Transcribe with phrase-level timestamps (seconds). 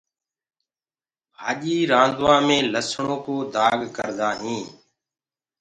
[1.37, 4.67] ڀآڃي رآندوآ مي لسڻو ڪو دآگ ڪردآ هينٚ۔